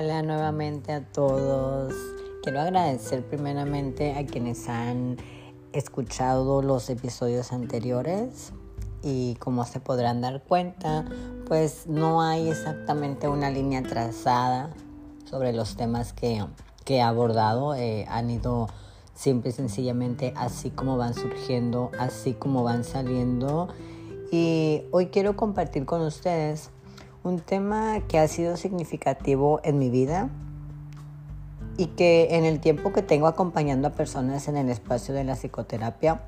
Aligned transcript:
Hola 0.00 0.22
nuevamente 0.22 0.92
a 0.92 1.02
todos. 1.02 1.92
Quiero 2.44 2.60
agradecer 2.60 3.26
primeramente 3.26 4.14
a 4.14 4.24
quienes 4.26 4.68
han 4.68 5.16
escuchado 5.72 6.62
los 6.62 6.88
episodios 6.88 7.52
anteriores 7.52 8.52
y 9.02 9.34
como 9.40 9.64
se 9.64 9.80
podrán 9.80 10.20
dar 10.20 10.44
cuenta, 10.44 11.04
pues 11.48 11.88
no 11.88 12.22
hay 12.22 12.48
exactamente 12.48 13.26
una 13.26 13.50
línea 13.50 13.82
trazada 13.82 14.70
sobre 15.24 15.52
los 15.52 15.74
temas 15.74 16.12
que, 16.12 16.44
he 16.86 17.02
abordado. 17.02 17.74
Eh, 17.74 18.06
han 18.08 18.30
ido 18.30 18.68
simple 19.14 19.50
y 19.50 19.52
sencillamente 19.52 20.32
así 20.36 20.70
como 20.70 20.96
van 20.96 21.14
surgiendo, 21.14 21.90
así 21.98 22.34
como 22.34 22.62
van 22.62 22.84
saliendo. 22.84 23.66
Y 24.30 24.82
hoy 24.92 25.06
quiero 25.06 25.34
compartir 25.34 25.86
con 25.86 26.02
ustedes 26.02 26.70
un 27.28 27.40
tema 27.40 28.00
que 28.08 28.18
ha 28.18 28.26
sido 28.26 28.56
significativo 28.56 29.60
en 29.62 29.78
mi 29.78 29.90
vida 29.90 30.30
y 31.76 31.86
que 31.86 32.36
en 32.36 32.44
el 32.44 32.58
tiempo 32.58 32.92
que 32.92 33.02
tengo 33.02 33.26
acompañando 33.26 33.88
a 33.88 33.92
personas 33.92 34.48
en 34.48 34.56
el 34.56 34.68
espacio 34.68 35.14
de 35.14 35.24
la 35.24 35.36
psicoterapia, 35.36 36.22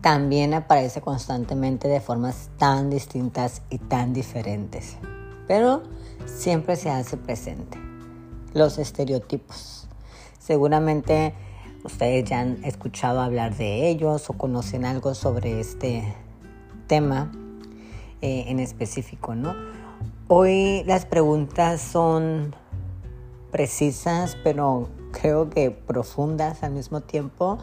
también 0.00 0.52
aparece 0.52 1.00
constantemente 1.00 1.86
de 1.86 2.00
formas 2.00 2.50
tan 2.58 2.90
distintas 2.90 3.62
y 3.70 3.78
tan 3.78 4.12
diferentes. 4.12 4.96
Pero 5.46 5.82
siempre 6.26 6.74
se 6.76 6.90
hace 6.90 7.16
presente. 7.16 7.78
Los 8.52 8.78
estereotipos. 8.78 9.86
Seguramente 10.40 11.34
ustedes 11.84 12.28
ya 12.28 12.40
han 12.40 12.64
escuchado 12.64 13.20
hablar 13.20 13.56
de 13.56 13.88
ellos 13.88 14.28
o 14.28 14.32
conocen 14.32 14.84
algo 14.84 15.14
sobre 15.14 15.60
este 15.60 16.14
tema 16.88 17.30
eh, 18.20 18.44
en 18.48 18.58
específico, 18.58 19.34
¿no? 19.34 19.81
Hoy 20.28 20.82
las 20.86 21.04
preguntas 21.04 21.80
son 21.80 22.54
precisas, 23.50 24.36
pero 24.42 24.88
creo 25.10 25.50
que 25.50 25.70
profundas 25.70 26.62
al 26.62 26.72
mismo 26.72 27.00
tiempo, 27.02 27.58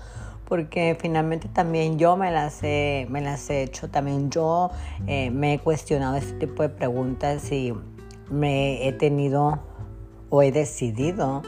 porque 0.45 0.95
finalmente 0.99 1.47
también 1.47 1.97
yo 1.97 2.16
me 2.17 2.31
las 2.31 2.59
he, 2.61 3.07
me 3.09 3.21
las 3.21 3.49
he 3.49 3.63
hecho, 3.63 3.89
también 3.89 4.29
yo 4.29 4.69
eh, 5.07 5.31
me 5.31 5.55
he 5.55 5.59
cuestionado 5.59 6.17
este 6.17 6.33
tipo 6.33 6.61
de 6.61 6.69
preguntas 6.69 7.51
y 7.51 7.73
me 8.29 8.88
he 8.88 8.94
tenido 8.94 9.59
o 10.29 10.44
he 10.44 10.51
decidido 10.51 11.41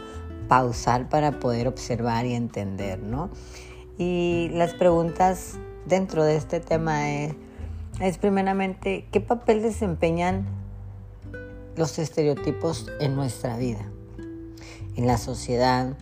pausar 0.47 1.09
para 1.09 1.39
poder 1.39 1.67
observar 1.67 2.25
y 2.25 2.33
entender, 2.33 2.99
¿no? 2.99 3.29
Y 3.97 4.49
las 4.53 4.73
preguntas 4.73 5.59
dentro 5.85 6.23
de 6.23 6.37
este 6.37 6.59
tema 6.59 7.11
es 7.11 7.35
es 7.99 8.17
primeramente 8.17 9.05
qué 9.11 9.21
papel 9.21 9.61
desempeñan 9.61 10.47
los 11.75 11.99
estereotipos 11.99 12.87
en 12.99 13.15
nuestra 13.15 13.57
vida, 13.57 13.89
en 14.95 15.07
la 15.07 15.17
sociedad, 15.17 15.97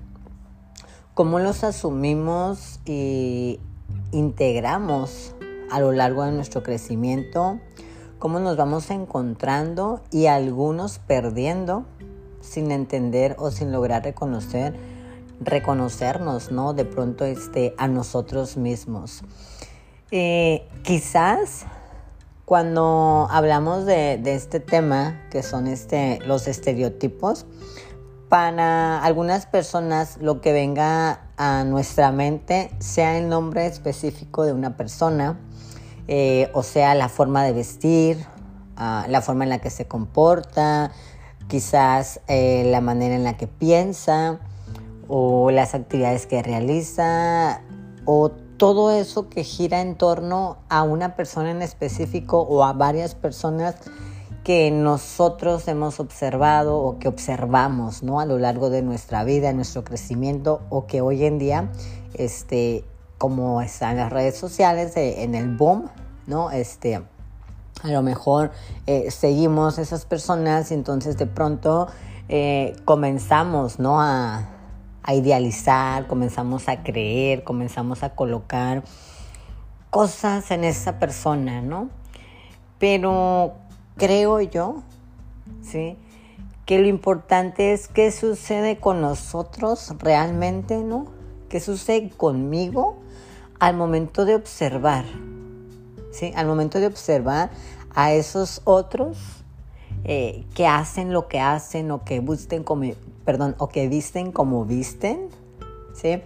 cómo 1.13 1.39
los 1.39 1.63
asumimos 1.63 2.79
y 2.85 3.59
integramos 4.11 5.35
a 5.69 5.79
lo 5.79 5.91
largo 5.91 6.23
de 6.23 6.31
nuestro 6.31 6.63
crecimiento, 6.63 7.59
cómo 8.17 8.39
nos 8.39 8.57
vamos 8.57 8.89
encontrando 8.89 10.01
y 10.11 10.25
algunos 10.25 10.99
perdiendo 10.99 11.85
sin 12.41 12.71
entender 12.71 13.35
o 13.37 13.51
sin 13.51 13.71
lograr 13.71 14.03
reconocer 14.03 14.75
reconocernos, 15.39 16.51
¿no? 16.51 16.73
De 16.73 16.85
pronto 16.85 17.25
este, 17.25 17.73
a 17.77 17.87
nosotros 17.87 18.57
mismos. 18.57 19.23
Eh, 20.11 20.67
quizás 20.83 21.65
cuando 22.49 23.27
hablamos 23.29 23.85
de, 23.85 24.19
este 24.25 24.59
tema, 24.59 25.21
que 25.29 25.43
son 25.43 25.67
este, 25.67 26.17
los 26.25 26.47
estereotipos, 26.47 27.45
para 28.27 29.03
algunas 29.03 29.45
personas 29.45 30.17
lo 30.19 30.41
que 30.41 30.51
venga 30.51 31.27
a 31.37 31.63
nuestra 31.63 32.11
mente 32.11 32.71
sea 32.79 33.19
el 33.19 33.29
nombre 33.29 33.67
específico 33.67 34.45
de 34.45 34.53
una 34.53 34.77
persona, 34.77 35.39
eh, 36.07 36.49
o 36.55 36.63
sea, 36.63 36.95
la 36.95 37.07
forma 37.07 37.43
de 37.43 37.53
vestir, 37.53 38.17
ah, 38.77 39.05
la 39.07 39.21
forma 39.21 39.43
en 39.43 39.51
la 39.51 39.59
que 39.59 39.69
se 39.69 39.85
comporta, 39.87 40.89
quizás 41.49 42.19
eh, 42.27 42.67
la 42.71 42.81
manera 42.81 43.13
en 43.13 43.25
la 43.25 43.37
que 43.37 43.45
piensa, 43.45 44.39
o 45.07 45.51
las 45.51 45.75
actividades 45.75 46.25
que 46.25 46.41
realiza, 46.41 47.61
o 48.05 48.31
todo 48.59 48.91
eso 48.91 49.29
que 49.29 49.43
gira 49.43 49.81
en 49.81 49.95
torno 49.95 50.57
a 50.67 50.83
una 50.83 51.15
persona 51.15 51.49
en 51.49 51.63
específico 51.63 52.41
o 52.41 52.65
a 52.65 52.73
varias 52.73 53.15
personas 53.15 53.75
que 54.43 54.69
nosotros 54.69 55.67
hemos 55.69 56.01
observado 56.01 56.77
o 56.77 56.99
que 56.99 57.07
observamos 57.07 58.03
¿no? 58.03 58.19
a 58.19 58.25
lo 58.25 58.37
largo 58.37 58.69
de 58.69 58.81
nuestra 58.81 59.23
vida, 59.23 59.53
nuestro 59.53 59.85
crecimiento 59.85 60.61
o 60.69 60.87
que 60.87 60.99
hoy 60.99 61.23
en 61.23 61.39
día, 61.39 61.71
este, 62.13 62.83
como 63.17 63.61
están 63.61 63.95
las 63.95 64.11
redes 64.11 64.37
sociales, 64.37 64.91
en 64.95 65.35
el 65.35 65.55
boom, 65.55 65.89
¿no? 66.27 66.51
Este, 66.51 66.95
a 66.95 67.87
lo 67.87 68.01
mejor 68.01 68.51
eh, 68.87 69.09
seguimos 69.09 69.77
esas 69.77 70.03
personas 70.03 70.71
y 70.71 70.73
entonces 70.73 71.17
de 71.17 71.27
pronto 71.27 71.87
eh, 72.27 72.75
comenzamos 72.83 73.79
¿no? 73.79 74.01
a, 74.01 74.58
a 75.03 75.13
idealizar, 75.13 76.07
comenzamos 76.07 76.67
a 76.67 76.83
creer, 76.83 77.43
comenzamos 77.43 78.03
a 78.03 78.15
colocar 78.15 78.83
cosas 79.89 80.51
en 80.51 80.63
esa 80.63 80.99
persona, 80.99 81.61
¿no? 81.61 81.89
Pero 82.77 83.53
creo 83.97 84.41
yo, 84.41 84.83
¿sí? 85.61 85.97
Que 86.65 86.79
lo 86.79 86.87
importante 86.87 87.73
es 87.73 87.87
qué 87.87 88.11
sucede 88.11 88.77
con 88.77 89.01
nosotros 89.01 89.93
realmente, 89.99 90.77
¿no? 90.77 91.07
¿Qué 91.49 91.59
sucede 91.59 92.09
conmigo 92.09 92.97
al 93.59 93.75
momento 93.75 94.25
de 94.25 94.35
observar? 94.35 95.05
¿Sí? 96.11 96.31
Al 96.35 96.45
momento 96.45 96.79
de 96.79 96.87
observar 96.87 97.49
a 97.95 98.13
esos 98.13 98.61
otros 98.65 99.38
eh, 100.03 100.45
que 100.53 100.67
hacen 100.67 101.13
lo 101.13 101.27
que 101.27 101.39
hacen 101.39 101.91
o 101.91 102.03
que 102.03 102.19
busquen 102.19 102.63
como, 102.63 102.91
perdón, 103.25 103.55
o 103.57 103.69
que 103.69 103.87
visten 103.87 104.31
como 104.31 104.65
visten, 104.65 105.29
¿sí? 105.93 106.21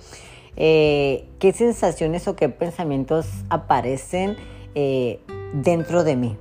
Eh, 0.55 1.27
¿Qué 1.39 1.51
sensaciones 1.51 2.27
o 2.27 2.35
qué 2.35 2.49
pensamientos 2.49 3.27
aparecen 3.49 4.37
eh, 4.75 5.19
dentro 5.53 6.03
de 6.03 6.15
mí? 6.15 6.37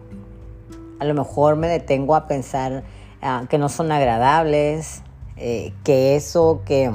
A 0.98 1.04
lo 1.04 1.14
mejor 1.14 1.56
me 1.56 1.66
detengo 1.66 2.14
a 2.14 2.26
pensar 2.26 2.84
ah, 3.22 3.44
que 3.48 3.58
no 3.58 3.68
son 3.68 3.90
agradables, 3.90 5.02
eh, 5.36 5.72
que 5.82 6.14
eso 6.14 6.60
que, 6.66 6.92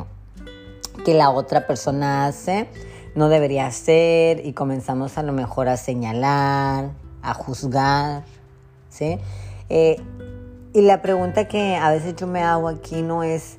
que 1.04 1.14
la 1.14 1.32
otra 1.32 1.66
persona 1.66 2.28
hace 2.28 2.68
no 3.16 3.30
debería 3.30 3.70
ser 3.72 4.46
y 4.46 4.54
comenzamos 4.54 5.18
a 5.18 5.24
lo 5.24 5.34
mejor 5.34 5.70
a 5.70 5.78
señalar, 5.78 6.92
a 7.24 7.34
juzgar, 7.34 8.24
¿sí? 8.90 9.18
Y 10.78 10.82
la 10.82 11.02
pregunta 11.02 11.48
que 11.48 11.76
a 11.76 11.90
veces 11.90 12.16
yo 12.18 12.28
me 12.28 12.44
hago 12.44 12.68
aquí 12.68 13.02
no 13.02 13.24
es, 13.24 13.58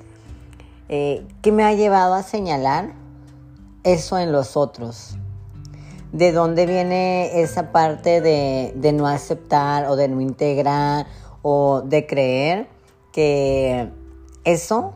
eh, 0.89 1.27
¿qué 1.43 1.51
me 1.51 1.65
ha 1.65 1.75
llevado 1.75 2.15
a 2.15 2.23
señalar 2.23 2.93
eso 3.83 4.21
en 4.21 4.31
los 4.31 4.57
otros? 4.57 5.19
¿De 6.13 6.31
dónde 6.31 6.65
viene 6.65 7.41
esa 7.43 7.73
parte 7.73 8.21
de, 8.21 8.93
no 8.93 9.09
aceptar 9.09 9.87
o 9.87 9.97
de 9.97 10.07
no 10.07 10.21
integrar 10.21 11.07
o 11.43 11.83
de 11.85 12.07
creer 12.07 12.69
que 13.11 13.91
eso 14.45 14.95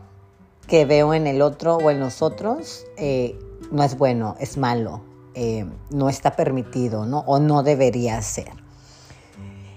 que 0.65 0.85
veo 0.85 1.13
en 1.13 1.27
el 1.27 1.41
otro 1.41 1.75
o 1.75 1.91
en 1.91 1.99
los 1.99 2.21
otros 2.21 2.85
eh, 2.95 3.37
no 3.69 3.83
es 3.83 3.97
bueno, 3.97 4.37
es 4.39 4.57
malo, 4.57 5.01
eh, 5.33 5.65
no 5.89 6.07
está 6.07 6.37
permitido, 6.37 7.05
¿no? 7.05 7.25
O 7.27 7.39
no 7.39 7.63
debería 7.63 8.21
ser. 8.21 8.62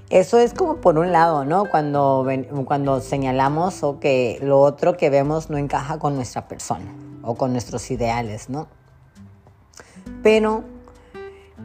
Eso 0.09 0.39
es 0.39 0.55
como 0.55 0.77
por 0.77 0.99
un 0.99 1.11
lado, 1.11 1.45
¿no? 1.45 1.69
Cuando, 1.69 2.25
cuando 2.65 3.01
señalamos 3.01 3.83
o 3.83 3.99
que 3.99 4.39
lo 4.41 4.61
otro 4.61 4.97
que 4.97 5.11
vemos 5.11 5.51
no 5.51 5.59
encaja 5.59 5.99
con 5.99 6.15
nuestra 6.15 6.47
persona 6.47 6.95
o 7.23 7.35
con 7.35 7.51
nuestros 7.51 7.91
ideales, 7.91 8.49
¿no? 8.49 8.69
Pero 10.23 10.63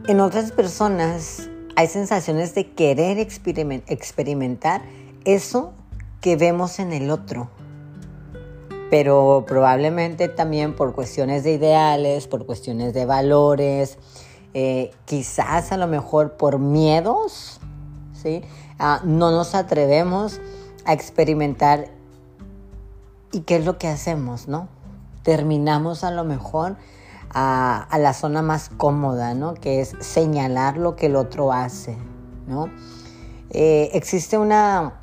en 0.08 0.20
otras 0.20 0.50
personas 0.50 1.48
hay 1.76 1.86
sensaciones 1.86 2.52
de 2.56 2.72
querer 2.72 3.18
experimentar 3.18 4.82
eso 5.24 5.72
que 6.20 6.34
vemos 6.34 6.80
en 6.80 6.92
el 6.92 7.10
otro. 7.10 7.48
Pero 8.90 9.44
probablemente 9.46 10.28
también 10.28 10.74
por 10.74 10.94
cuestiones 10.94 11.44
de 11.44 11.52
ideales, 11.52 12.26
por 12.26 12.44
cuestiones 12.44 12.92
de 12.92 13.06
valores, 13.06 13.98
eh, 14.52 14.90
quizás 15.04 15.70
a 15.70 15.76
lo 15.76 15.86
mejor 15.86 16.36
por 16.36 16.58
miedos 16.58 17.60
Ah, 18.78 19.00
no 19.04 19.30
nos 19.30 19.54
atrevemos 19.54 20.40
a 20.84 20.92
experimentar. 20.92 21.88
¿Y 23.32 23.40
qué 23.40 23.56
es 23.56 23.64
lo 23.64 23.78
que 23.78 23.88
hacemos, 23.88 24.48
no? 24.48 24.68
Terminamos 25.22 26.04
a 26.04 26.10
lo 26.10 26.24
mejor 26.24 26.76
a, 27.30 27.86
la 27.98 28.12
zona 28.12 28.42
más 28.42 28.68
cómoda, 28.68 29.34
¿no? 29.34 29.54
Que 29.54 29.80
es 29.80 29.94
señalar 30.00 30.76
lo 30.76 30.96
que 30.96 31.06
el 31.06 31.16
otro 31.16 31.52
hace, 31.52 31.96
eh, 33.50 33.90
existe 33.94 34.36
una 34.36 34.94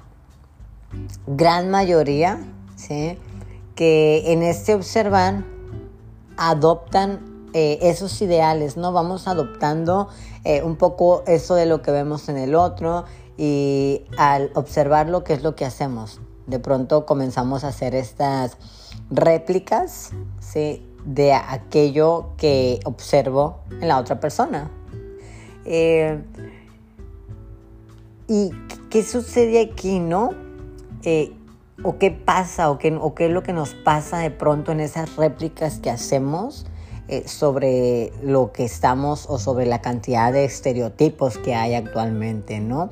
gran 1.28 1.72
mayoría, 1.72 2.40
¿sí? 2.76 3.18
que 3.80 4.34
en 4.34 4.44
este 4.44 4.74
observar 4.76 5.46
adoptan 6.36 7.29
eh, 7.54 7.80
esos 7.82 8.22
ideales, 8.22 8.78
¿no? 8.78 8.92
Vamos 8.92 9.28
adoptando 9.28 10.10
eh, 10.44 10.62
un 10.62 10.76
poco 10.76 11.24
eso 11.26 11.56
de 11.56 11.66
lo 11.66 11.82
que 11.82 11.90
vemos 11.90 12.30
en 12.30 12.38
el 12.38 12.54
otro 12.54 13.06
y 13.38 14.06
al 14.18 14.52
observarlo, 14.54 15.24
¿qué 15.24 15.34
es 15.34 15.42
lo 15.42 15.56
que 15.56 15.66
hacemos? 15.66 16.22
De 16.46 16.60
pronto 16.60 17.06
comenzamos 17.08 17.64
a 17.64 17.70
hacer 17.70 17.96
estas 17.96 18.58
réplicas, 19.10 20.12
¿sí? 20.40 20.86
De 21.06 21.34
aquello 21.34 22.32
que 22.38 22.80
observo 22.86 23.62
en 23.82 23.88
la 23.88 23.98
otra 23.98 24.20
persona. 24.20 24.70
Eh, 25.66 26.24
¿Y 28.28 28.52
qué 28.92 29.04
sucede 29.04 29.60
aquí, 29.60 30.00
no? 30.00 30.32
¿O 31.84 31.98
qué 31.98 32.12
pasa? 32.12 32.70
O 32.70 32.78
qué, 32.78 32.96
¿O 32.96 33.16
qué 33.16 33.26
es 33.26 33.32
lo 33.32 33.42
que 33.42 33.54
nos 33.54 33.74
pasa 33.74 34.20
de 34.20 34.30
pronto 34.30 34.72
en 34.72 34.82
esas 34.82 35.16
réplicas 35.16 35.80
que 35.80 35.90
hacemos? 35.90 36.68
Eh, 37.12 37.28
sobre 37.28 38.14
lo 38.22 38.52
que 38.52 38.64
estamos 38.66 39.26
o 39.30 39.40
sobre 39.40 39.66
la 39.66 39.82
cantidad 39.82 40.32
de 40.32 40.46
estereotipos 40.46 41.40
que 41.40 41.56
hay 41.56 41.74
actualmente, 41.74 42.60
¿no? 42.60 42.92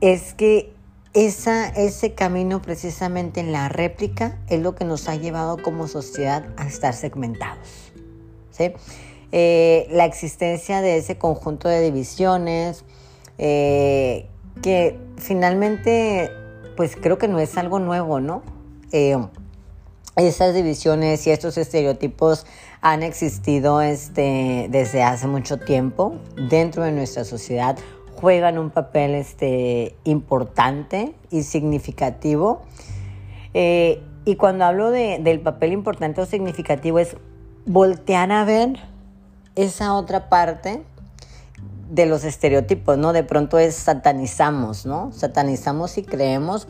Es 0.00 0.34
que 0.34 0.72
esa, 1.14 1.68
ese 1.68 2.14
camino 2.14 2.60
precisamente 2.60 3.38
en 3.38 3.52
la 3.52 3.68
réplica 3.68 4.40
es 4.48 4.60
lo 4.60 4.74
que 4.74 4.84
nos 4.84 5.08
ha 5.08 5.14
llevado 5.14 5.62
como 5.62 5.86
sociedad 5.86 6.44
a 6.56 6.66
estar 6.66 6.94
segmentados. 6.94 7.92
¿sí? 8.50 8.72
Eh, 9.30 9.86
la 9.92 10.04
existencia 10.04 10.80
de 10.80 10.96
ese 10.96 11.18
conjunto 11.18 11.68
de 11.68 11.80
divisiones 11.80 12.84
eh, 13.38 14.26
que 14.62 14.98
finalmente 15.16 16.32
pues 16.76 16.96
creo 16.96 17.18
que 17.18 17.28
no 17.28 17.38
es 17.38 17.56
algo 17.56 17.78
nuevo, 17.78 18.18
¿no? 18.18 18.42
Esas 20.16 20.54
divisiones 20.54 21.26
y 21.26 21.30
estos 21.30 21.58
estereotipos 21.58 22.46
han 22.80 23.02
existido 23.02 23.82
este, 23.82 24.68
desde 24.70 25.02
hace 25.02 25.26
mucho 25.26 25.58
tiempo 25.58 26.14
dentro 26.48 26.84
de 26.84 26.92
nuestra 26.92 27.24
sociedad, 27.24 27.76
juegan 28.14 28.56
un 28.56 28.70
papel 28.70 29.14
este, 29.14 29.94
importante 30.04 31.14
y 31.30 31.42
significativo. 31.42 32.62
Eh, 33.52 34.02
y 34.24 34.36
cuando 34.36 34.64
hablo 34.64 34.90
de, 34.90 35.18
del 35.20 35.40
papel 35.40 35.72
importante 35.72 36.22
o 36.22 36.26
significativo 36.26 36.98
es 36.98 37.16
voltear 37.66 38.32
a 38.32 38.44
ver 38.44 38.78
esa 39.54 39.94
otra 39.94 40.30
parte 40.30 40.82
de 41.90 42.06
los 42.06 42.24
estereotipos, 42.24 42.96
¿no? 42.96 43.12
De 43.12 43.22
pronto 43.22 43.58
es 43.58 43.74
satanizamos, 43.74 44.86
¿no? 44.86 45.12
Satanizamos 45.12 45.98
y 45.98 46.02
creemos 46.02 46.68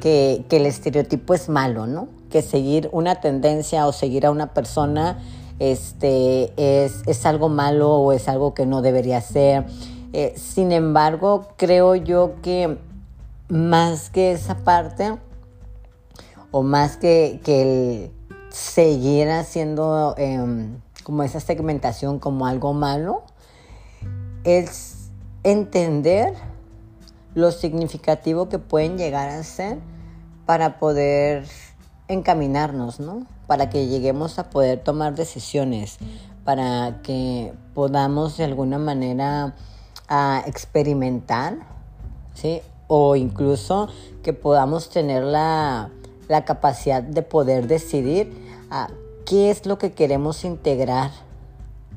que, 0.00 0.44
que 0.48 0.56
el 0.56 0.66
estereotipo 0.66 1.34
es 1.34 1.48
malo, 1.48 1.86
¿no? 1.86 2.19
Que 2.30 2.42
seguir 2.42 2.88
una 2.92 3.20
tendencia 3.20 3.86
o 3.86 3.92
seguir 3.92 4.24
a 4.24 4.30
una 4.30 4.54
persona 4.54 5.18
este, 5.58 6.52
es, 6.56 7.26
algo 7.26 7.48
malo 7.50 7.90
o 7.96 8.12
es 8.12 8.28
algo 8.28 8.54
que 8.54 8.64
no 8.64 8.80
debería 8.80 9.20
ser. 9.20 9.66
Eh, 10.12 10.34
sin 10.36 10.72
embargo, 10.72 11.48
creo 11.56 11.94
yo 11.94 12.36
que 12.42 12.78
más 13.48 14.10
que 14.10 14.32
esa 14.32 14.56
parte, 14.56 15.16
o 16.50 16.62
más 16.62 16.96
que, 16.96 17.40
el 17.46 18.10
seguir 18.50 19.28
haciendo 19.28 20.14
em, 20.16 20.80
como 21.04 21.22
esa 21.22 21.40
segmentación 21.40 22.18
como 22.18 22.46
algo 22.46 22.72
malo, 22.72 23.22
es 24.44 25.10
entender 25.44 26.34
lo 27.34 27.52
significativo 27.52 28.48
que 28.48 28.58
pueden 28.58 28.98
llegar 28.98 29.28
a 29.28 29.42
ser 29.44 29.78
para 30.46 30.78
poder 30.78 31.46
encaminarnos, 32.10 32.98
¿no? 32.98 33.26
Para 33.46 33.70
que 33.70 33.86
lleguemos 33.86 34.38
a 34.38 34.50
poder 34.50 34.82
tomar 34.82 35.14
decisiones, 35.14 35.98
para 36.44 37.00
que 37.02 37.52
podamos 37.74 38.36
de 38.36 38.44
alguna 38.44 38.78
manera 38.78 39.54
a 40.08 40.42
experimentar, 40.46 41.58
¿sí? 42.34 42.62
O 42.88 43.14
incluso 43.14 43.88
que 44.24 44.32
podamos 44.32 44.90
tener 44.90 45.22
la, 45.22 45.90
capacidad 46.44 47.02
de 47.02 47.22
poder 47.22 47.66
decidir 47.66 48.32
a 48.70 48.88
qué 49.26 49.50
es 49.50 49.66
lo 49.66 49.78
que 49.78 49.92
queremos 49.92 50.44
integrar 50.44 51.10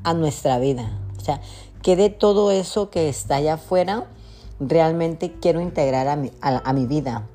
a 0.04 0.14
nuestra 0.14 0.58
vida. 0.58 0.90
O 1.16 1.20
sea, 1.20 1.40
que 1.82 1.96
de 1.96 2.10
todo 2.10 2.50
eso 2.50 2.90
que 2.90 3.08
está 3.08 3.36
allá 3.36 3.54
afuera 3.54 4.06
realmente 4.60 5.34
quiero 5.40 5.60
integrar 5.60 6.08
a 6.08 6.16
mi, 6.16 6.32
a 6.40 6.72
mi 6.72 6.86
vida. 6.86 7.26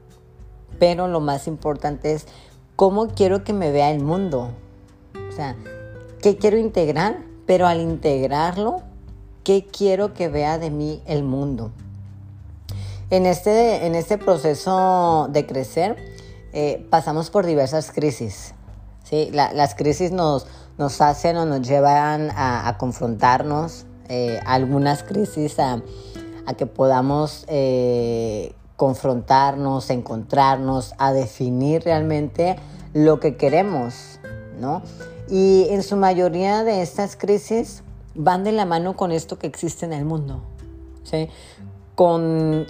Pero 0.77 1.07
lo 1.07 1.19
más 1.19 1.47
importante 1.47 2.13
es 2.13 2.25
cómo 2.79 3.09
quiero 3.09 3.43
que 3.43 3.51
me 3.51 3.73
vea 3.73 3.91
el 3.91 4.01
mundo. 4.01 4.51
O 5.27 5.35
sea, 5.35 5.57
¿qué 6.21 6.37
quiero 6.37 6.57
integrar? 6.57 7.17
Pero 7.45 7.67
al 7.67 7.81
integrarlo, 7.81 8.83
¿qué 9.43 9.67
quiero 9.67 10.13
que 10.13 10.29
vea 10.29 10.57
de 10.59 10.69
mí 10.69 11.03
el 11.05 11.23
mundo? 11.23 11.73
En 13.09 13.25
este, 13.25 13.85
en 13.85 13.95
este 13.95 14.17
proceso 14.17 15.27
de 15.29 15.45
crecer, 15.45 15.97
eh, 16.53 16.87
pasamos 16.89 17.29
por 17.29 17.45
diversas 17.45 17.91
crisis. 17.91 18.53
¿sí? 19.03 19.29
las 19.33 19.75
crisis 19.75 20.13
nos, 20.13 20.47
nos 20.77 21.01
hacen 21.01 21.35
o 21.35 21.45
nos 21.45 21.67
llevan 21.67 22.31
a, 22.33 22.77
confrontarnos, 22.77 23.87
eh, 24.07 24.39
algunas 24.45 25.03
crisis 25.03 25.59
a, 25.59 25.81
que 26.57 26.65
podamos 26.65 27.43
eh, 27.49 28.53
confrontarnos, 28.79 29.89
encontrarnos, 29.89 30.93
a 30.99 31.11
definir 31.11 31.83
realmente 31.83 32.55
lo 32.93 33.19
que 33.19 33.35
queremos, 33.35 34.21
¿no? 34.57 34.81
Y 35.29 35.67
en 35.71 35.83
su 35.83 35.97
mayoría 35.97 36.63
de 36.63 36.81
estas 36.81 37.17
crisis 37.17 37.83
van 38.15 38.45
de 38.45 38.53
la 38.53 38.63
mano 38.63 38.95
con 38.95 39.11
esto 39.11 39.37
que 39.37 39.47
existe 39.47 39.85
en 39.85 39.91
el 39.91 40.05
mundo, 40.05 40.43
¿sí? 41.03 41.27
Con, 41.93 42.67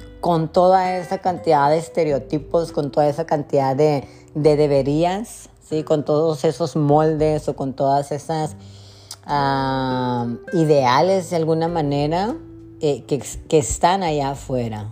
toda 0.51 0.97
esa 0.97 1.19
cantidad 1.19 1.69
de 1.69 1.77
estereotipos, 1.77 2.71
con 2.71 2.89
toda 2.89 3.07
esa 3.07 3.27
cantidad 3.27 3.75
de, 3.75 4.07
deberías, 4.33 5.49
¿sí? 5.61 5.83
Con 5.83 6.05
todos 6.05 6.43
esos 6.43 6.75
moldes 6.75 7.47
o 7.47 7.55
con 7.55 7.73
todas 7.73 8.11
esas 8.11 8.55
ah, 9.27 10.25
ideales 10.53 11.29
de 11.29 11.35
alguna 11.35 11.67
manera 11.67 12.35
eh, 12.81 13.03
que, 13.03 13.21
que 13.47 13.59
están 13.59 14.01
allá 14.01 14.31
afuera, 14.31 14.89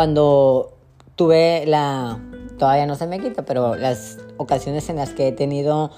cuando 0.00 0.78
tuve 1.14 1.66
la, 1.66 2.18
todavía 2.58 2.86
no 2.86 2.94
se 2.94 3.06
me 3.06 3.20
quita, 3.20 3.42
pero 3.42 3.74
las 3.74 4.16
ocasiones 4.38 4.88
en 4.88 4.96
las 4.96 5.10
que 5.10 5.28
he 5.28 5.32
tenido 5.32 5.90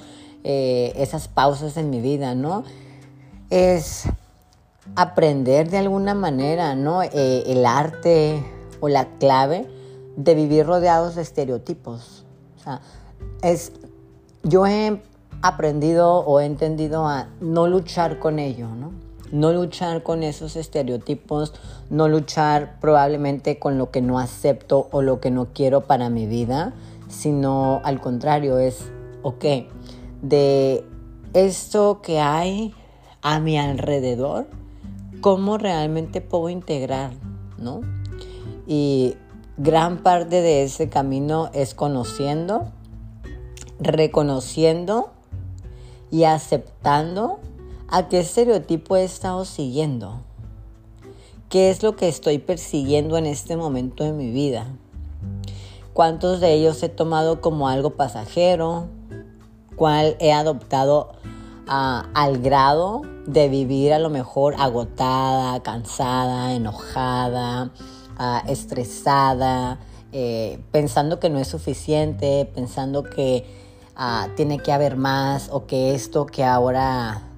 eh, 0.43 0.93
esas 0.97 1.29
pausas 1.29 1.77
en 1.77 1.89
mi 1.89 2.01
vida, 2.01 2.35
¿no? 2.35 2.65
Es 3.49 4.07
aprender 4.97 5.71
de 5.71 5.79
alguna 5.79 6.15
manera, 6.15 6.75
¿no? 6.75 7.05
Eh, 7.05 7.45
el 7.47 7.65
arte 7.65 8.45
o 8.81 8.89
la 8.89 9.05
clave 9.21 9.69
de 10.17 10.35
vivir 10.35 10.67
rodeados 10.67 11.15
de 11.15 11.23
estereotipos. 11.23 12.25
O 12.59 12.65
sea, 12.65 12.81
es, 13.41 13.71
yo 14.43 14.67
he 14.67 15.01
aprendido 15.43 16.25
o 16.27 16.41
he 16.41 16.47
entendido 16.47 17.07
a 17.07 17.29
no 17.41 17.69
luchar 17.69 18.19
con 18.19 18.41
ello, 18.41 18.67
¿no? 18.67 18.91
No 19.33 19.53
luchar 19.53 20.03
con 20.03 20.23
esos 20.23 20.55
estereotipos, 20.57 21.55
no 21.91 22.07
luchar 22.07 22.79
probablemente 22.81 23.59
con 23.59 23.79
lo 23.79 23.91
que 23.91 24.03
no 24.03 24.19
acepto 24.19 24.89
o 24.93 25.03
lo 25.03 25.21
que 25.21 25.31
no 25.31 25.49
quiero 25.53 25.81
para 25.83 26.11
mi 26.11 26.27
vida, 26.27 26.75
sino 27.09 27.81
al 27.85 28.01
contrario, 28.01 28.59
es, 28.59 28.91
ok, 29.23 29.45
de 30.21 30.85
esto 31.33 32.01
que 32.03 32.21
hay 32.21 32.75
a 33.23 33.41
mi 33.41 33.59
alrededor, 33.59 34.47
¿cómo 35.21 35.57
realmente 35.57 36.21
puedo 36.21 36.51
integrar? 36.51 37.13
¿No? 37.59 37.81
Y 38.67 39.17
gran 39.57 40.03
parte 40.03 40.43
de 40.43 40.65
ese 40.65 40.89
camino 40.89 41.51
es 41.55 41.75
conociendo, 41.75 42.71
reconociendo 43.81 45.11
y 46.11 46.25
aceptando 46.25 47.41
¿A 47.95 48.09
qué 48.09 48.21
estereotipo 48.21 48.97
he 48.97 49.05
estado 49.05 49.45
siguiendo? 49.45 50.23
¿Qué 51.51 51.69
es 51.69 51.83
lo 51.83 51.95
que 51.95 52.09
estoy 52.09 52.39
persiguiendo 52.39 53.19
en 53.19 53.27
este 53.27 53.55
momento 53.55 54.03
de 54.03 54.13
mi 54.13 54.31
vida? 54.31 54.65
¿Cuántos 55.93 56.41
de 56.41 56.55
ellos 56.55 56.83
he 56.83 56.89
tomado 56.89 57.43
como 57.43 57.69
algo 57.69 57.91
pasajero? 57.91 58.87
¿Cuál 59.77 60.17
he 60.21 60.33
adoptado 60.33 61.13
ah, 61.69 62.09
al 62.15 62.39
grado 62.39 63.03
de 63.27 63.51
vivir 63.51 63.93
a 63.93 63.99
lo 63.99 64.09
mejor 64.09 64.55
agotada, 64.57 65.63
cansada, 65.63 66.55
enojada, 66.55 67.73
ah, 68.17 68.43
estresada, 68.49 69.81
eh, 70.13 70.65
pensando 70.71 71.21
que 71.21 71.29
no 71.29 71.39
es 71.39 71.49
suficiente, 71.49 72.51
pensando 72.55 73.03
que 73.03 73.45
ah, 73.97 74.29
tiene 74.35 74.61
que 74.61 74.73
haber 74.73 74.97
más 74.97 75.51
o 75.53 75.67
que 75.67 75.95
esto 75.95 76.25
que 76.25 76.43
ahora 76.43 77.29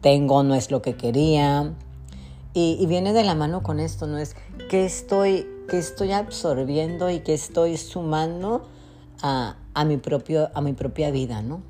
tengo 0.00 0.42
no 0.42 0.54
es 0.54 0.70
lo 0.70 0.82
que 0.82 0.96
quería. 0.96 1.72
Y, 2.52 2.84
viene 2.86 3.12
de 3.12 3.22
la 3.22 3.34
mano 3.34 3.62
con 3.62 3.78
esto, 3.78 4.06
¿no? 4.08 4.18
Es 4.18 4.34
que 4.68 4.84
estoy 4.84 5.46
qué 5.70 5.78
estoy 5.78 6.10
absorbiendo 6.10 7.10
y 7.10 7.20
qué 7.20 7.32
estoy 7.32 7.76
sumando 7.76 8.66
a, 9.22 9.54
mi, 9.86 9.98
propio, 9.98 10.50
a 10.52 10.60
mi 10.60 10.72
propia 10.72 11.12
vida, 11.12 11.42
¿no? 11.42 11.62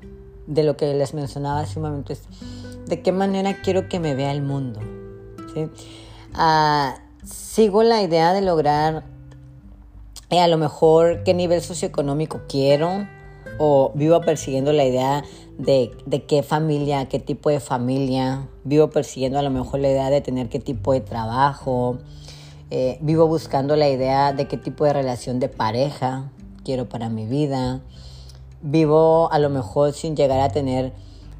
De 0.47 0.63
lo 0.63 0.75
que 0.75 0.93
les 0.95 1.13
mencionaba 1.13 1.59
hace 1.59 1.77
un 1.77 1.85
momento 1.85 2.11
es 2.11 2.23
de 2.87 3.01
qué 3.01 3.11
manera 3.11 3.61
quiero 3.61 3.87
que 3.87 3.99
me 3.99 4.15
vea 4.15 4.31
el 4.31 4.41
mundo. 4.41 4.79
Ah, 6.33 6.95
sigo 7.23 7.83
la 7.83 8.01
idea 8.01 8.33
de 8.33 8.41
lograr 8.41 9.03
eh, 10.31 10.39
a 10.39 10.47
lo 10.47 10.57
mejor 10.57 11.23
qué 11.23 11.33
nivel 11.33 11.61
socioeconómico 11.61 12.41
quiero 12.49 13.07
o 13.59 13.91
vivo 13.93 14.21
persiguiendo 14.21 14.73
la 14.73 14.85
idea 14.85 15.23
de, 15.61 16.23
qué 16.27 16.43
familia, 16.43 17.07
qué 17.07 17.19
tipo 17.19 17.49
de 17.49 17.59
familia, 17.59 18.47
vivo 18.63 18.89
persiguiendo 18.89 19.37
a 19.37 19.41
lo 19.41 19.51
mejor 19.51 19.79
la 19.79 19.89
idea 19.89 20.09
de 20.09 20.21
tener 20.21 20.49
qué 20.49 20.59
tipo 20.59 20.93
de 20.93 21.01
trabajo, 21.01 21.99
eh, 22.71 22.97
vivo 23.01 23.27
buscando 23.27 23.75
la 23.75 23.89
idea 23.89 24.33
de 24.33 24.47
qué 24.47 24.57
tipo 24.57 24.85
de 24.85 24.93
relación 24.93 25.39
de 25.39 25.49
pareja 25.49 26.31
quiero 26.63 26.89
para 26.89 27.09
mi 27.09 27.25
vida, 27.25 27.81
vivo 28.61 29.31
a 29.31 29.39
lo 29.39 29.49
mejor 29.49 29.93
sin 29.93 30.15
llegar 30.15 30.39
a 30.39 30.49
tener 30.49 30.93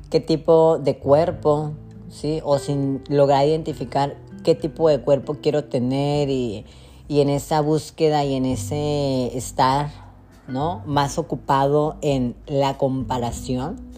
qué 0.10 0.20
tipo 0.20 0.78
de 0.78 0.98
cuerpo, 0.98 1.72
¿sí? 2.10 2.42
O 2.44 2.60
sin 2.60 3.04
lograr 3.08 3.48
identificar 3.48 4.18
qué 4.44 4.56
tipo 4.56 4.90
de 4.90 5.02
cuerpo 5.02 5.38
quiero 5.42 5.64
tener 5.64 6.30
y, 6.30 6.66
y 7.08 7.22
en 7.22 7.30
esa 7.30 7.62
búsqueda 7.62 8.24
y 8.24 8.36
en 8.36 8.46
ese 8.46 9.36
estar, 9.36 9.90
¿no? 10.48 10.84
Más 10.86 11.18
ocupado 11.18 11.98
en 12.02 12.36
la 12.46 12.78
comparación 12.78 13.91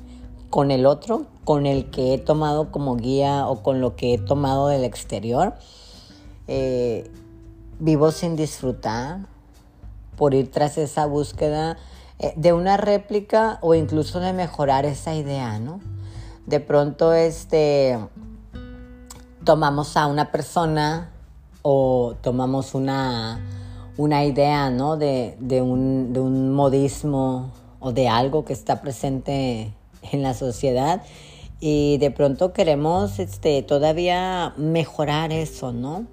con 0.53 0.69
el 0.69 0.86
otro, 0.86 1.25
con 1.45 1.65
el 1.65 1.89
que 1.89 2.13
he 2.13 2.19
tomado 2.19 2.72
como 2.72 2.95
guía 2.95 3.48
o 3.48 3.63
con 3.63 3.81
lo 3.81 3.95
que 3.95 4.13
he 4.13 4.17
tomado 4.19 4.67
del 4.67 4.83
exterior. 4.83 5.55
Eh, 6.48 7.10
vivo 7.79 8.12
sin 8.12 8.36
disfrutar 8.36 9.22
por 10.15 10.36
ir 10.36 10.51
tras 10.51 10.77
esa 10.77 11.07
búsqueda 11.07 11.77
eh, 12.19 12.36
de 12.36 12.53
una 12.53 12.77
réplica 12.77 13.57
o 13.62 13.74
incluso 13.74 14.19
de 14.19 14.31
mejorar 14.31 14.86
esa 14.86 15.15
idea, 15.15 15.57
¿no? 15.57 15.79
De 16.45 16.60
pronto, 16.60 17.13
este, 17.13 17.98
tomamos 19.43 19.98
a 19.98 20.05
una 20.05 20.31
persona 20.31 21.10
o 21.63 22.13
tomamos 22.22 22.75
una, 22.75 23.43
una 23.98 24.24
idea, 24.24 24.69
¿no? 24.69 24.98
De, 24.98 25.36
un, 25.63 26.13
de 26.13 26.19
un 26.19 26.53
modismo 26.53 27.50
o 27.79 27.91
de 27.91 28.07
algo 28.07 28.45
que 28.45 28.53
está 28.53 28.81
presente 28.83 29.74
en 30.12 30.22
la 30.22 30.33
sociedad 30.33 31.03
y 31.65 31.98
de 32.00 32.12
pronto 32.12 32.51
queremos 32.51 33.19
este, 33.19 33.63
todavía 33.63 34.53
mejorar 34.57 35.31
eso, 35.31 35.72
¿no? 35.72 36.05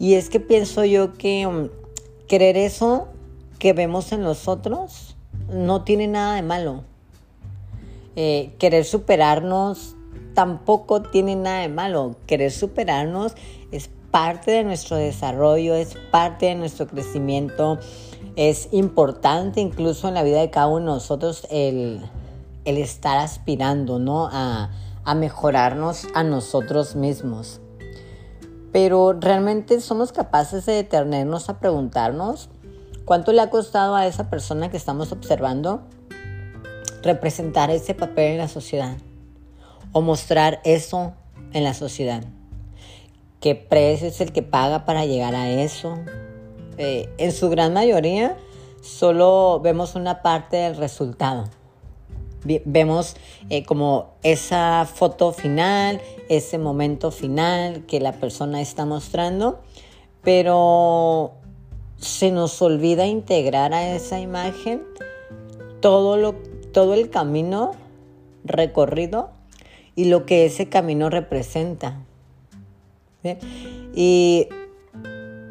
Y 0.00 0.14
es 0.14 0.28
que 0.30 0.40
pienso 0.40 0.84
yo 0.84 1.12
que 1.12 1.46
um, 1.46 1.68
querer 2.26 2.56
eso 2.56 3.06
que 3.60 3.72
vemos 3.72 4.10
en 4.10 4.24
los 4.24 4.48
otros 4.48 5.14
no 5.48 5.84
tiene 5.84 6.08
nada 6.08 6.34
de 6.34 6.42
malo. 6.42 6.82
Eh, 8.16 8.50
querer 8.58 8.84
superarnos 8.84 9.94
tampoco 10.34 11.02
tiene 11.02 11.36
nada 11.36 11.60
de 11.60 11.68
malo. 11.68 12.16
Querer 12.26 12.50
superarnos 12.50 13.34
es 13.70 13.90
parte 14.10 14.50
de 14.50 14.64
nuestro 14.64 14.96
desarrollo, 14.96 15.76
es 15.76 15.96
parte 16.10 16.46
de 16.46 16.56
nuestro 16.56 16.88
crecimiento. 16.88 17.78
Es 18.34 18.70
importante 18.72 19.60
incluso 19.60 20.08
en 20.08 20.14
la 20.14 20.24
vida 20.24 20.40
de 20.40 20.50
cada 20.50 20.66
uno 20.66 20.78
de 20.78 20.84
nosotros 20.86 21.46
el, 21.48 22.00
estar 22.64 23.18
aspirando 23.18 23.98
¿no? 23.98 24.28
a, 24.30 24.70
a 25.04 25.14
mejorarnos 25.14 26.06
a 26.14 26.22
nosotros 26.22 26.96
mismos. 26.96 27.60
Pero 28.72 29.12
realmente 29.12 29.80
somos 29.80 30.12
capaces 30.12 30.64
de 30.66 30.74
detenernos 30.74 31.48
a 31.48 31.58
preguntarnos 31.58 32.48
cuánto 33.04 33.32
le 33.32 33.40
ha 33.40 33.50
costado 33.50 33.94
a 33.94 34.06
esa 34.06 34.30
persona 34.30 34.70
que 34.70 34.76
estamos 34.76 35.12
observando 35.12 35.82
representar 37.02 37.70
ese 37.70 37.94
papel 37.94 38.32
en 38.32 38.38
la 38.38 38.48
sociedad 38.48 38.96
o 39.92 40.00
mostrar 40.00 40.60
eso 40.64 41.12
en 41.52 41.64
la 41.64 41.74
sociedad. 41.74 42.24
¿Qué 43.40 43.54
precio 43.54 44.08
es 44.08 44.20
el 44.20 44.32
que 44.32 44.42
paga 44.42 44.84
para 44.84 45.04
llegar 45.04 45.34
a 45.34 45.50
eso? 45.50 45.98
Eh, 46.78 47.12
en 47.18 47.32
su 47.32 47.50
gran 47.50 47.74
mayoría 47.74 48.36
solo 48.82 49.60
vemos 49.60 49.94
una 49.94 50.22
parte 50.22 50.56
del 50.58 50.76
resultado. 50.76 51.44
Vemos 52.44 53.16
eh, 53.50 53.64
como 53.64 54.14
esa 54.22 54.88
foto 54.92 55.32
final, 55.32 56.00
ese 56.28 56.58
momento 56.58 57.10
final 57.10 57.84
que 57.86 58.00
la 58.00 58.12
persona 58.12 58.60
está 58.60 58.84
mostrando, 58.84 59.60
pero 60.22 61.32
se 61.96 62.32
nos 62.32 62.60
olvida 62.60 63.06
integrar 63.06 63.72
a 63.74 63.94
esa 63.94 64.18
imagen 64.18 64.82
todo, 65.80 66.16
lo, 66.16 66.34
todo 66.72 66.94
el 66.94 67.10
camino 67.10 67.72
recorrido 68.44 69.30
y 69.94 70.06
lo 70.06 70.26
que 70.26 70.46
ese 70.46 70.68
camino 70.68 71.10
representa. 71.10 72.00
Y 73.94 74.48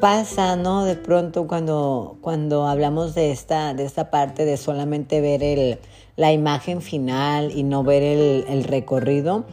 pasa, 0.02 0.56
¿no? 0.56 0.84
De 0.84 0.96
pronto 0.96 1.46
cuando, 1.46 2.18
cuando 2.20 2.66
hablamos 2.66 3.14
de 3.14 3.30
esta, 3.30 3.72
de 3.72 3.84
esta 3.84 4.10
parte 4.10 4.44
de 4.44 4.56
solamente 4.56 5.20
ver 5.20 5.44
el, 5.44 5.78
la 6.16 6.32
imagen 6.32 6.82
final 6.82 7.52
y 7.56 7.62
no 7.62 7.84
ver 7.84 8.02
el, 8.02 8.64
recorrido, 8.64 9.44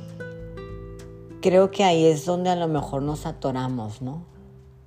creo 1.43 1.69
que 1.69 1.83
ahí 1.83 2.03
es 2.03 2.25
donde 2.25 2.49
a 2.49 2.55
lo 2.55 2.67
mejor 2.67 3.03
nos 3.03 3.27
atoramos, 3.27 4.01
¿no? 4.01 4.23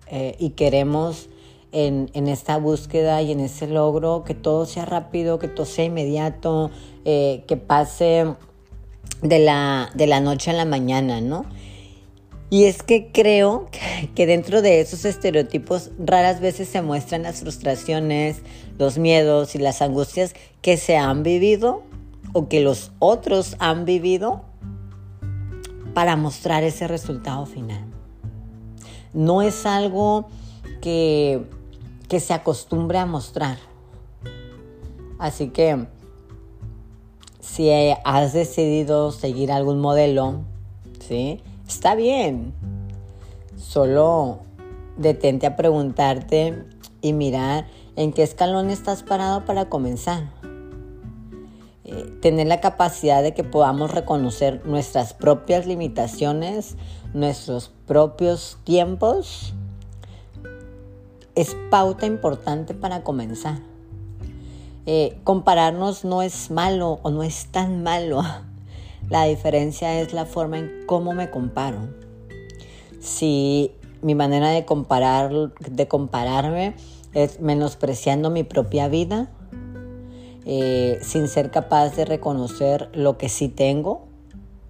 Eh, 0.08 0.34
y 0.40 0.50
queremos 0.50 1.28
en, 1.70 2.10
esta 2.12 2.56
búsqueda 2.56 3.22
y 3.22 3.30
en 3.30 3.38
ese 3.38 3.68
logro 3.68 4.24
que 4.24 4.34
todo 4.34 4.66
sea 4.66 4.84
rápido, 4.84 5.38
que 5.38 5.46
todo 5.46 5.64
sea 5.64 5.84
inmediato, 5.84 6.72
eh, 7.04 7.44
que 7.46 7.56
pase 7.56 8.34
de 9.22 9.38
la, 9.38 9.90
de 9.94 10.08
la 10.08 10.18
noche 10.18 10.50
a 10.50 10.54
la 10.54 10.64
mañana, 10.64 11.20
¿no? 11.20 11.46
Y 12.52 12.64
es 12.64 12.82
que 12.82 13.10
creo 13.12 13.70
que 14.14 14.26
dentro 14.26 14.60
de 14.60 14.82
esos 14.82 15.06
estereotipos 15.06 15.90
raras 15.98 16.38
veces 16.42 16.68
se 16.68 16.82
muestran 16.82 17.22
las 17.22 17.40
frustraciones, 17.40 18.42
los 18.78 18.98
miedos 18.98 19.54
y 19.54 19.58
las 19.58 19.80
angustias 19.80 20.34
que 20.60 20.76
se 20.76 20.98
han 20.98 21.22
vivido 21.22 21.82
o 22.34 22.48
que 22.48 22.60
los 22.60 22.92
otros 22.98 23.56
han 23.58 23.86
vivido 23.86 24.42
para 25.94 26.14
mostrar 26.16 26.62
ese 26.62 26.86
resultado 26.88 27.46
final. 27.46 27.86
No 29.14 29.40
es 29.40 29.64
algo 29.64 30.26
que, 30.82 31.46
que 32.10 32.20
se 32.20 32.34
acostumbre 32.34 32.98
a 32.98 33.06
mostrar. 33.06 33.56
Así 35.18 35.48
que 35.48 35.86
si 37.40 37.70
has 38.04 38.34
decidido 38.34 39.10
seguir 39.10 39.50
algún 39.50 39.80
modelo, 39.80 40.42
¿sí? 41.00 41.40
Está 41.72 41.94
bien. 41.94 42.52
Solo 43.56 44.40
detente 44.98 45.46
a 45.46 45.56
preguntarte 45.56 46.66
y 47.00 47.14
mirar 47.14 47.66
en 47.96 48.12
qué 48.12 48.22
escalón 48.22 48.68
estás 48.68 49.02
parado 49.02 49.46
para 49.46 49.70
comenzar. 49.70 50.30
Eh, 51.84 52.12
tener 52.20 52.46
la 52.46 52.60
capacidad 52.60 53.22
de 53.22 53.32
que 53.32 53.42
podamos 53.42 53.90
reconocer 53.90 54.66
nuestras 54.66 55.14
propias 55.14 55.66
limitaciones, 55.66 56.76
nuestros 57.14 57.72
propios 57.86 58.58
tiempos, 58.64 59.54
es 61.34 61.56
pauta 61.70 62.04
importante 62.04 62.74
para 62.74 63.02
comenzar. 63.02 63.60
Eh, 64.84 65.18
compararnos 65.24 66.04
no 66.04 66.20
es 66.20 66.50
malo 66.50 67.00
o 67.02 67.10
no 67.10 67.22
es 67.22 67.46
tan 67.46 67.82
malo. 67.82 68.22
La 69.12 69.24
diferencia 69.24 70.00
es 70.00 70.14
la 70.14 70.24
forma 70.24 70.58
en 70.58 70.84
cómo 70.86 71.12
me 71.12 71.28
comparo. 71.28 71.90
Si 72.98 73.72
mi 74.00 74.14
manera 74.14 74.48
de, 74.48 74.64
comparar, 74.64 75.52
de 75.60 75.86
compararme 75.86 76.72
es 77.12 77.38
menospreciando 77.38 78.30
mi 78.30 78.42
propia 78.42 78.88
vida, 78.88 79.30
eh, 80.46 80.98
sin 81.02 81.28
ser 81.28 81.50
capaz 81.50 81.94
de 81.94 82.06
reconocer 82.06 82.88
lo 82.94 83.18
que 83.18 83.28
sí 83.28 83.50
tengo, 83.50 84.06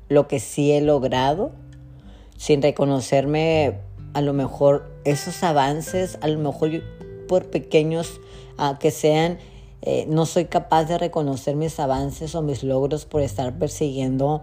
lo 0.09 0.27
que 0.27 0.41
sí 0.41 0.73
he 0.73 0.81
logrado, 0.81 1.53
sin 2.37 2.63
reconocerme 2.63 3.79
a 4.13 4.23
lo 4.23 4.33
mejor 4.33 4.91
esos 5.05 5.45
avances, 5.45 6.19
a 6.21 6.27
lo 6.27 6.41
mejor 6.41 6.83
por 7.29 7.49
pequeños 7.49 8.21
ah, 8.59 8.77
que 8.81 8.91
sean, 8.91 9.39
eh, 9.83 10.07
no 10.09 10.27
soy 10.27 10.45
capaz 10.45 10.85
de 10.85 10.97
reconocer 10.97 11.57
mis 11.57 11.81
avances 11.81 12.35
o 12.37 12.43
mis 12.43 12.63
logros 12.63 13.05
por 13.05 13.21
estar 13.21 13.59
persiguiendo 13.59 14.41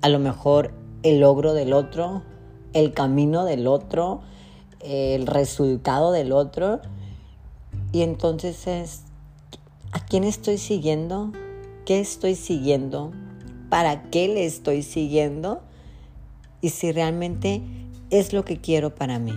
a 0.00 0.08
lo 0.08 0.18
mejor 0.18 0.74
el 1.04 1.20
logro 1.20 1.54
del 1.54 1.72
otro, 1.72 2.22
el 2.72 2.92
camino 2.92 3.44
del 3.44 3.68
otro, 3.68 4.22
el 4.80 5.26
resultado 5.28 6.10
del 6.10 6.32
otro. 6.32 6.80
Y 7.92 8.02
entonces 8.02 8.66
es, 8.66 9.02
¿a 9.92 10.04
quién 10.04 10.24
estoy 10.24 10.58
siguiendo? 10.58 11.30
¿Qué 11.86 12.00
estoy 12.00 12.34
siguiendo? 12.34 13.12
¿Para 13.70 14.10
qué 14.10 14.26
le 14.26 14.44
estoy 14.44 14.82
siguiendo? 14.82 15.62
Y 16.60 16.70
si 16.70 16.90
realmente 16.90 17.62
es 18.10 18.32
lo 18.32 18.44
que 18.44 18.60
quiero 18.60 18.94
para 18.94 19.20
mí. 19.20 19.32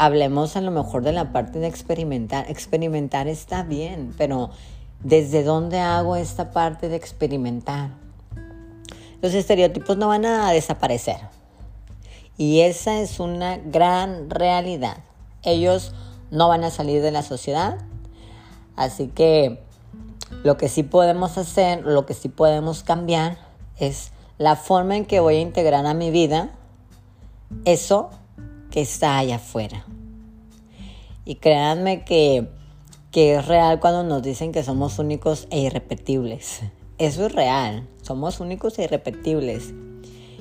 Hablemos 0.00 0.56
a 0.56 0.62
lo 0.62 0.70
mejor 0.70 1.02
de 1.02 1.12
la 1.12 1.30
parte 1.30 1.58
de 1.58 1.66
experimentar. 1.66 2.50
Experimentar 2.50 3.28
está 3.28 3.62
bien, 3.64 4.14
pero 4.16 4.48
¿desde 5.04 5.44
dónde 5.44 5.78
hago 5.78 6.16
esta 6.16 6.52
parte 6.52 6.88
de 6.88 6.96
experimentar? 6.96 7.90
Los 9.20 9.34
estereotipos 9.34 9.98
no 9.98 10.08
van 10.08 10.24
a 10.24 10.50
desaparecer. 10.52 11.18
Y 12.38 12.60
esa 12.60 13.02
es 13.02 13.20
una 13.20 13.58
gran 13.58 14.30
realidad. 14.30 15.04
Ellos 15.42 15.92
no 16.30 16.48
van 16.48 16.64
a 16.64 16.70
salir 16.70 17.02
de 17.02 17.10
la 17.10 17.22
sociedad. 17.22 17.76
Así 18.76 19.08
que 19.08 19.62
lo 20.42 20.56
que 20.56 20.70
sí 20.70 20.82
podemos 20.82 21.36
hacer, 21.36 21.84
lo 21.84 22.06
que 22.06 22.14
sí 22.14 22.30
podemos 22.30 22.82
cambiar 22.82 23.36
es 23.78 24.12
la 24.38 24.56
forma 24.56 24.96
en 24.96 25.04
que 25.04 25.20
voy 25.20 25.36
a 25.36 25.40
integrar 25.40 25.84
a 25.84 25.92
mi 25.92 26.10
vida 26.10 26.52
eso 27.66 28.10
que 28.70 28.80
está 28.80 29.18
allá 29.18 29.36
afuera. 29.36 29.84
Y 31.24 31.36
créanme 31.36 32.04
que, 32.04 32.48
que 33.10 33.34
es 33.34 33.46
real 33.46 33.80
cuando 33.80 34.02
nos 34.02 34.22
dicen 34.22 34.52
que 34.52 34.62
somos 34.62 34.98
únicos 34.98 35.46
e 35.50 35.60
irrepetibles. 35.60 36.60
Eso 36.98 37.26
es 37.26 37.32
real, 37.32 37.88
somos 38.02 38.40
únicos 38.40 38.78
e 38.78 38.84
irrepetibles. 38.84 39.72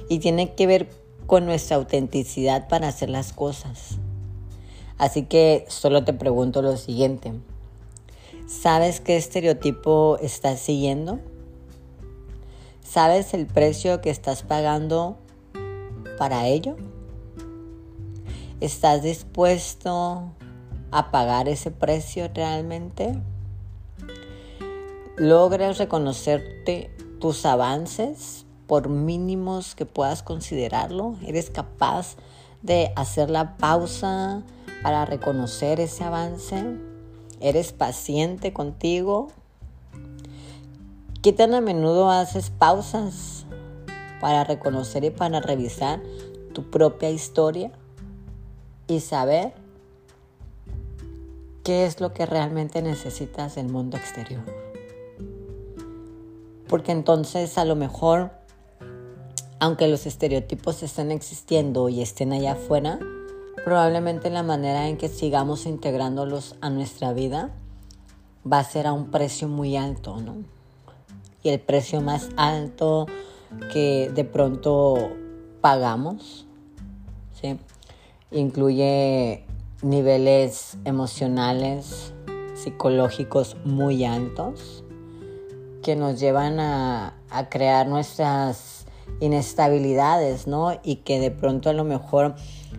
Y 0.10 0.20
tiene 0.20 0.56
que 0.56 0.68
ver 0.68 0.90
con 1.28 1.46
nuestra 1.46 1.78
autenticidad 1.78 2.68
para 2.68 2.88
hacer 2.88 3.10
las 3.10 3.34
cosas. 3.34 4.00
Así 4.98 5.24
que 5.24 5.66
solo 5.68 6.04
te 6.04 6.14
pregunto 6.14 6.62
lo 6.62 6.76
siguiente. 6.76 7.34
¿Sabes 8.48 9.00
qué 9.00 9.16
estereotipo 9.16 10.18
estás 10.22 10.60
siguiendo? 10.60 11.20
¿Sabes 12.82 13.36
el 13.36 13.46
precio 13.46 14.02
que 14.02 14.10
estás 14.10 14.42
pagando 14.42 15.18
para 16.18 16.48
ello? 16.48 16.76
¿Estás 18.62 19.04
dispuesto 19.04 20.34
a 20.92 21.12
pagar 21.12 21.48
ese 21.48 21.72
precio 21.72 22.30
realmente? 22.36 23.18
¿Logras 25.16 25.78
reconocerte 25.78 26.94
tus 27.22 27.46
avances 27.46 28.46
por 28.68 28.90
mínimos 28.90 29.76
que 29.76 29.86
puedas 29.86 30.24
considerarlo? 30.24 31.16
¿Eres 31.26 31.50
capaz 31.50 32.18
de 32.62 32.92
hacer 32.98 33.30
la 33.30 33.56
pausa 33.56 34.44
para 34.84 35.06
reconocer 35.06 35.80
ese 35.80 36.04
avance? 36.04 36.62
¿Eres 37.40 37.72
paciente 37.72 38.52
contigo? 38.52 39.30
¿Qué 41.22 41.32
tan 41.32 41.54
a 41.54 41.62
menudo 41.62 42.12
haces 42.12 42.50
pausas 42.50 43.46
para 44.20 44.44
reconocer 44.44 45.06
y 45.06 45.12
para 45.12 45.40
revisar 45.40 46.02
tu 46.52 46.70
propia 46.70 47.10
historia? 47.10 47.72
Y 48.90 49.00
saber 49.00 49.54
qué 51.64 51.86
es 51.86 52.02
lo 52.02 52.12
que 52.12 52.26
realmente 52.26 52.82
necesitas 52.82 53.56
del 53.56 53.70
mundo 53.70 53.96
exterior. 53.96 54.42
Porque 56.68 56.92
entonces 56.92 57.58
a 57.58 57.66
lo 57.66 57.76
mejor, 57.76 58.32
aunque 59.60 59.88
los 59.88 60.08
estereotipos 60.08 60.82
estén 60.82 61.12
existiendo 61.12 61.88
y 61.88 62.02
estén 62.02 62.34
allá 62.34 62.54
afuera, 62.54 63.00
probablemente 63.64 64.32
la 64.32 64.42
manera 64.42 64.88
en 64.88 64.98
que 64.98 65.08
sigamos 65.08 65.68
integrándolos 65.68 66.56
a 66.60 66.72
nuestra 66.72 67.14
vida 67.14 67.52
va 68.52 68.60
a 68.60 68.64
ser 68.64 68.88
a 68.88 68.94
un 68.94 69.12
precio 69.12 69.48
muy 69.48 69.78
alto, 69.78 70.20
¿no? 70.20 70.38
Y 71.44 71.50
el 71.50 71.60
precio 71.60 72.02
más 72.02 72.30
alto 72.38 73.06
que 73.72 74.12
de 74.14 74.26
pronto 74.26 75.12
pagamos, 75.62 76.48
¿sí? 77.40 77.60
Incluye 78.32 79.46
niveles 79.82 80.78
emocionales, 80.86 82.14
psicológicos 82.54 83.58
muy 83.66 84.06
altos 84.06 84.84
que 85.82 85.96
nos 85.96 86.20
llevan 86.20 86.60
a, 86.60 87.16
crear 87.50 87.88
nuestras 87.88 88.86
inestabilidades, 89.20 90.46
¿no? 90.46 90.80
Y 90.84 90.98
que 90.98 91.20
de 91.20 91.32
pronto 91.32 91.70
a 91.70 91.74
lo 91.74 91.84
mejor 91.84 92.36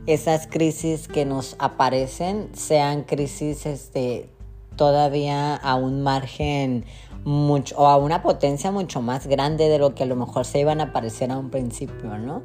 esas 0.06 0.46
crisis 0.46 1.08
que 1.08 1.24
nos 1.24 1.56
aparecen 1.58 2.50
sean 2.52 3.04
crisis 3.04 3.66
este, 3.66 4.28
todavía 4.76 5.56
a 5.56 5.74
un 5.76 6.02
margen 6.02 6.84
mucho, 7.24 7.76
o 7.76 7.86
a 7.86 7.96
una 7.96 8.22
potencia 8.22 8.70
mucho 8.70 9.02
más 9.02 9.26
grande 9.26 9.68
de 9.68 9.78
lo 9.78 9.94
que 9.94 10.04
a 10.04 10.06
lo 10.06 10.16
mejor 10.16 10.44
se 10.44 10.60
iban 10.60 10.80
a 10.80 10.84
aparecer 10.84 11.30
a 11.30 11.38
un 11.38 11.50
principio, 11.50 12.18
¿no? 12.18 12.42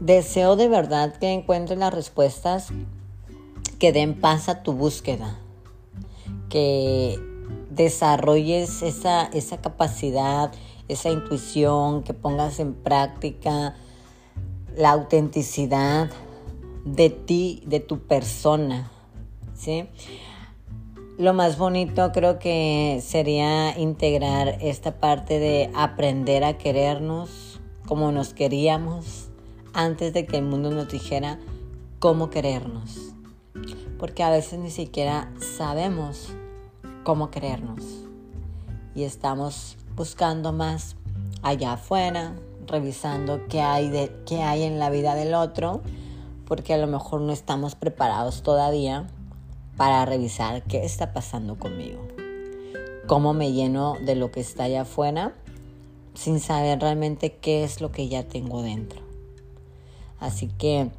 Deseo 0.00 0.56
de 0.56 0.68
verdad 0.68 1.16
que 1.16 1.32
encuentres 1.32 1.78
las 1.78 1.92
respuestas 1.92 2.68
que 3.78 3.92
den 3.92 4.20
paz 4.20 4.48
a 4.48 4.62
tu 4.62 4.72
búsqueda, 4.72 5.38
que 6.48 7.18
desarrolles 7.70 8.82
esa, 8.82 9.24
esa 9.24 9.60
capacidad, 9.60 10.52
esa 10.88 11.10
intuición, 11.10 12.02
que 12.02 12.14
pongas 12.14 12.60
en 12.60 12.74
práctica 12.74 13.74
la 14.76 14.90
autenticidad 14.90 16.10
de 16.84 17.10
ti, 17.10 17.62
de 17.66 17.80
tu 17.80 18.00
persona. 18.00 18.90
¿sí? 19.54 19.88
Lo 21.18 21.32
más 21.32 21.56
bonito 21.56 22.12
creo 22.12 22.38
que 22.38 23.02
sería 23.02 23.78
integrar 23.78 24.58
esta 24.60 25.00
parte 25.00 25.38
de 25.38 25.70
aprender 25.74 26.44
a 26.44 26.58
querernos 26.58 27.60
como 27.86 28.12
nos 28.12 28.34
queríamos, 28.34 29.25
antes 29.76 30.14
de 30.14 30.24
que 30.26 30.38
el 30.38 30.44
mundo 30.44 30.70
nos 30.70 30.88
dijera 30.88 31.38
cómo 31.98 32.30
querernos. 32.30 33.12
Porque 33.98 34.22
a 34.22 34.30
veces 34.30 34.58
ni 34.58 34.70
siquiera 34.70 35.30
sabemos 35.38 36.30
cómo 37.04 37.30
querernos. 37.30 37.84
Y 38.94 39.04
estamos 39.04 39.76
buscando 39.94 40.52
más 40.52 40.96
allá 41.42 41.74
afuera, 41.74 42.34
revisando 42.66 43.46
qué 43.48 43.60
hay, 43.60 43.90
de, 43.90 44.10
qué 44.24 44.42
hay 44.42 44.62
en 44.62 44.78
la 44.78 44.88
vida 44.88 45.14
del 45.14 45.34
otro, 45.34 45.82
porque 46.46 46.72
a 46.72 46.78
lo 46.78 46.86
mejor 46.86 47.20
no 47.20 47.32
estamos 47.32 47.74
preparados 47.74 48.42
todavía 48.42 49.06
para 49.76 50.06
revisar 50.06 50.62
qué 50.62 50.86
está 50.86 51.12
pasando 51.12 51.58
conmigo. 51.58 52.00
Cómo 53.06 53.34
me 53.34 53.52
lleno 53.52 53.94
de 54.02 54.16
lo 54.16 54.30
que 54.30 54.40
está 54.40 54.64
allá 54.64 54.82
afuera 54.82 55.34
sin 56.14 56.40
saber 56.40 56.80
realmente 56.80 57.34
qué 57.36 57.62
es 57.62 57.82
lo 57.82 57.92
que 57.92 58.08
ya 58.08 58.26
tengo 58.26 58.62
dentro. 58.62 59.05
Así 60.18 60.48
que 60.48 60.90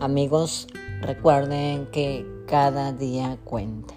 amigos, 0.00 0.66
recuerden 1.00 1.86
que 1.92 2.26
cada 2.46 2.92
día 2.92 3.38
cuenta. 3.44 3.94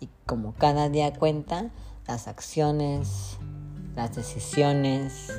Y 0.00 0.08
como 0.26 0.54
cada 0.54 0.88
día 0.88 1.12
cuenta, 1.12 1.70
las 2.06 2.28
acciones, 2.28 3.38
las 3.94 4.14
decisiones, 4.14 5.32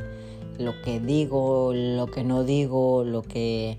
lo 0.57 0.81
que 0.81 0.99
digo, 0.99 1.73
lo 1.73 2.07
que 2.07 2.23
no 2.23 2.43
digo, 2.43 3.03
lo 3.03 3.21
que 3.21 3.77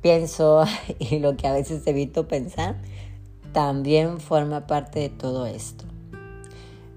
pienso 0.00 0.64
y 0.98 1.18
lo 1.18 1.36
que 1.36 1.46
a 1.46 1.52
veces 1.52 1.86
evito 1.86 2.28
pensar, 2.28 2.76
también 3.52 4.20
forma 4.20 4.66
parte 4.66 5.00
de 5.00 5.08
todo 5.08 5.46
esto. 5.46 5.84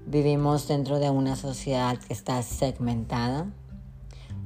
Vivimos 0.06 0.66
dentro 0.68 0.98
de 0.98 1.10
una 1.10 1.36
sociedad 1.36 1.98
que 1.98 2.12
está 2.12 2.42
segmentada, 2.42 3.46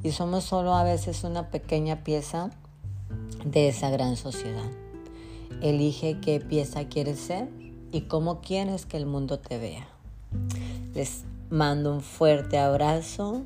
y 0.02 0.12
somos 0.12 0.44
solo 0.44 0.74
a 0.74 0.84
veces 0.84 1.24
una 1.24 1.50
pequeña 1.50 2.04
pieza 2.04 2.50
de 3.44 3.68
esa 3.68 3.90
gran 3.90 4.16
sociedad. 4.16 4.70
Elige 5.60 6.18
qué 6.20 6.40
pieza 6.40 6.88
quieres 6.88 7.20
ser 7.20 7.48
y 7.92 8.02
cómo 8.02 8.40
quieres 8.40 8.86
que 8.86 8.96
el 8.96 9.06
mundo 9.06 9.38
te 9.38 9.58
vea. 9.58 9.86
Les 10.94 11.24
mando 11.50 11.92
un 11.92 12.00
fuerte 12.00 12.58
abrazo 12.58 13.42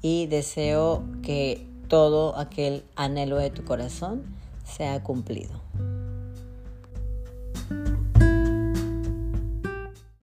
y 0.00 0.26
deseo 0.26 1.02
que 1.22 1.66
todo 1.88 2.38
aquel 2.38 2.84
anhelo 2.96 3.36
de 3.36 3.50
tu 3.50 3.64
corazón 3.64 4.22
sea 4.64 5.02
cumplido. 5.02 5.63